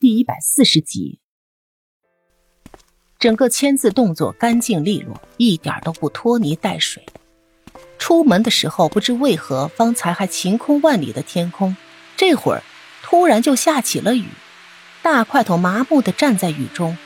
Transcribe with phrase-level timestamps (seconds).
[0.00, 1.20] 第一百四十集。
[3.18, 7.04] 整个签字动作干净利落，一点都不拖泥带水。
[7.98, 11.76] 出门的时候，不知为何，方才还晴空万里的天空，
[12.16, 12.62] 这会儿
[13.02, 14.24] 突然就下起了雨。
[15.02, 16.96] 大块头麻木的站在雨中，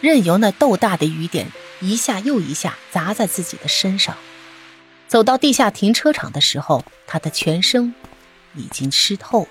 [0.00, 1.46] 任由那豆大的雨点
[1.80, 4.16] 一下又一下砸在自己的身上。
[5.06, 7.94] 走到地下停车场的时候，他的全身
[8.56, 9.48] 已经湿透了，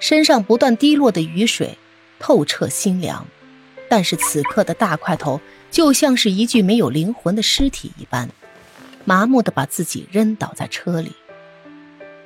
[0.00, 1.78] 身上不断滴落的雨水
[2.24, 3.26] 透彻心凉。
[3.90, 8.30] 但是此刻的大块头就像是一具没有灵魂的尸体一般，
[9.04, 11.12] 麻木的把自己扔倒在车里。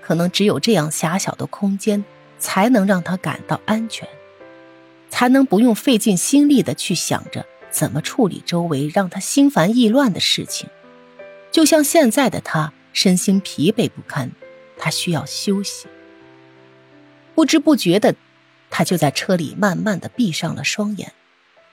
[0.01, 2.05] 可能只有这样狭小的空间，
[2.39, 4.09] 才能让他感到安全，
[5.11, 10.71] 才能不用费尽心力的去想着怎么处理周围让他心烦意乱的事情。
[11.51, 14.31] 就像现在的他身心疲惫不堪，
[14.79, 15.89] 他需要休息。
[17.35, 18.15] 不知不觉的，
[18.71, 21.13] 他就在车里慢慢的闭上了双眼。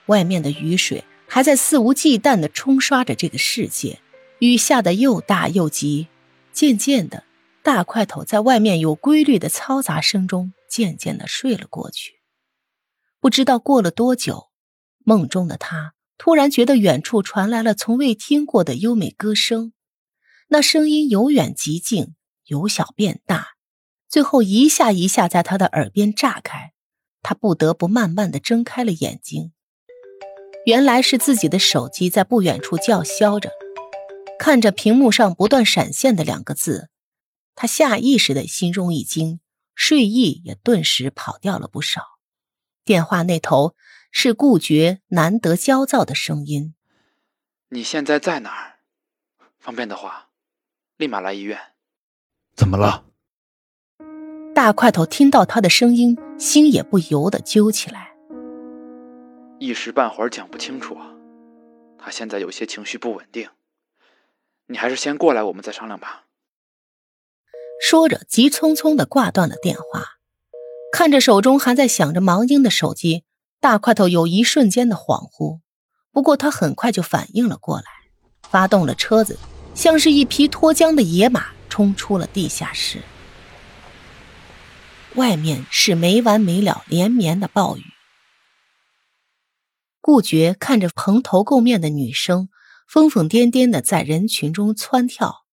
[0.07, 3.99] 外面的雨水还在肆无忌惮的冲刷着这个世界，
[4.39, 6.07] 雨下的又大又急。
[6.51, 7.23] 渐渐的，
[7.63, 12.21] 大块头在外面有规律的嘈杂声中渐渐的睡了过去。
[13.19, 14.49] 不知道过了多久，
[15.03, 15.93] 梦中的他。
[16.17, 19.73] 突然觉得远处传来了从未听过的优美歌声，
[20.47, 22.15] 那声音由远及近，
[22.45, 23.55] 由小变大，
[24.07, 26.71] 最后一下一下在他的耳边炸开。
[27.27, 29.51] 他不得不慢慢的睁开了眼睛，
[30.67, 33.49] 原来是自己的手机在不远处叫嚣着。
[34.37, 36.91] 看着屏幕上不断闪现的两个字，
[37.55, 39.39] 他下意识的心中一惊，
[39.73, 42.03] 睡意也顿时跑掉了不少。
[42.83, 43.75] 电话那头。
[44.17, 46.73] 是顾觉难得焦躁的声音。
[47.67, 48.79] 你现在在哪儿？
[49.59, 50.29] 方便的话，
[50.95, 51.59] 立马来医院。
[52.55, 53.03] 怎么了？
[54.55, 58.13] 大块头听到他的声音，心也不由得揪起来。
[59.59, 60.97] 一时半会儿讲不清楚，
[61.97, 63.49] 他现在有些情绪不稳定。
[64.67, 66.23] 你还是先过来，我们再商量吧。
[67.81, 70.05] 说着，急匆匆的挂断了电话，
[70.89, 73.25] 看着手中还在响着忙音的手机。
[73.59, 75.59] 大块头有一瞬间的恍惚，
[76.13, 77.83] 不过他很快就反应了过来，
[78.49, 79.37] 发动了车子，
[79.73, 83.01] 像是一匹脱缰的野马冲出了地下室。
[85.15, 87.83] 外面是没完没了、连绵的暴雨。
[90.01, 92.49] 顾觉看着蓬头垢面的女生，
[92.87, 95.45] 疯疯癫癫的在人群中窜跳，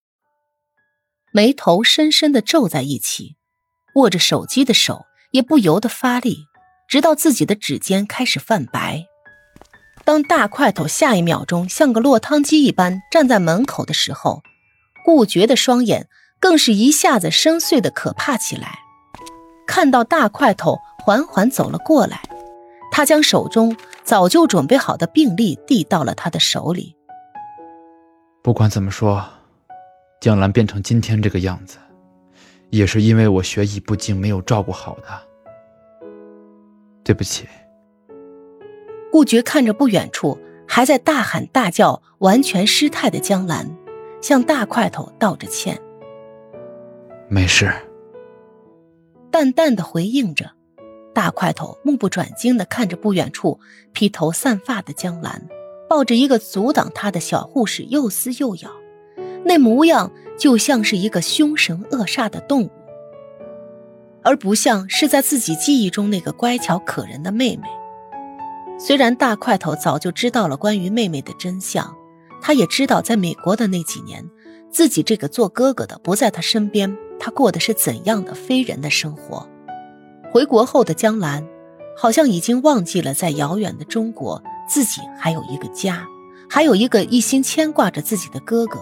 [1.33, 3.37] 眉头深深的皱在一起，
[3.95, 6.47] 握着手机的手也不由得发力。
[6.89, 9.07] 直到自己的指尖开始泛白。
[10.05, 14.43] 当大块头下一秒钟像个落汤鸡一般站在门口的时候，
[15.03, 18.82] 顾觉的双眼更是一下子深邃的可怕起来。
[19.73, 22.21] 看到大块头缓缓走了过来，
[22.91, 23.75] 他将手中
[24.05, 26.95] 早就准备好的病历递到了他的手里。
[28.43, 29.25] 不管怎么说，
[30.21, 31.79] 江兰变成今天这个样子，
[32.69, 35.19] 也是因为我学艺不精，没有照顾好她。
[37.03, 37.49] 对不起。
[39.11, 40.39] 顾觉看着不远处
[40.69, 43.75] 还在大喊大叫、完全失态的江兰，
[44.21, 45.81] 向大块头道着歉。
[47.31, 47.73] 没事。
[49.33, 50.51] 淡淡的回应着，
[51.15, 53.59] 大块头目不转睛的看着不远处
[53.95, 55.49] 披头散发的江兰，
[55.89, 58.71] 抱着一个阻挡他的小护士又撕又咬，
[59.47, 62.71] 那模样就像是一个凶神恶煞的动物。
[64.23, 67.63] 而不像是在自己记忆中那个乖巧可人的妹妹。
[68.79, 71.97] 虽然大块头早就知道了关于妹妹的真相，
[72.43, 74.29] 他也知道在美国的那几年，
[74.71, 79.49] 自己这个做哥哥的不在他身边，他过的是怎样的非人的生活。
[80.33, 81.47] 回国后的江兰，
[81.97, 86.05] 好像已经忘记了在遥远的中国，自己还有一个家，
[86.51, 88.81] 还有一个一心牵挂着自己的哥哥。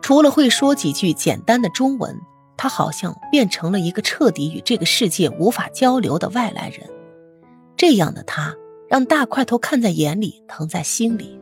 [0.00, 2.18] 除了会说几句简单的中文。
[2.56, 6.88] 他好像变成了一个彻底与这个世界无法交流的外来人，
[7.76, 8.54] 这样的他
[8.88, 11.36] 让大块头看在眼里，疼在心里。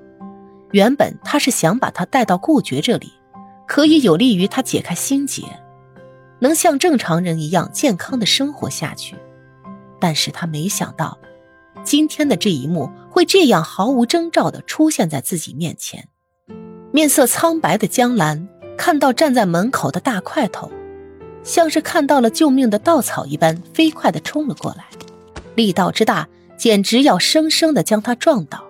[0.70, 3.12] 原本他是想把他带到顾觉这里，
[3.66, 5.42] 可以有利于他解开心结，
[6.40, 9.16] 能像正常人一样健康的生活下去。
[10.00, 11.18] 但是他没想到，
[11.84, 16.08] 今天的这一幕会这样毫无征兆地出现在自己面前。
[16.92, 20.70] 面色苍白的江兰看到站在门口的大块头。
[21.44, 24.84] 像是看到了救命的稻草一般，飞快地冲了过来，
[25.56, 28.62] 力道之大，简直要生生地将他撞倒。